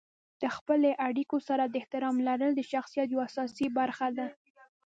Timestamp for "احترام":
1.81-2.15